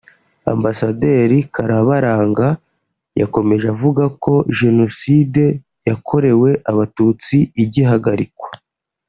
[0.53, 2.47] Ambasaderi Karabaranga
[3.21, 5.45] yakomeje avuga ko Jenocide
[5.89, 8.49] yakorewe Abatutsi igihagarikwa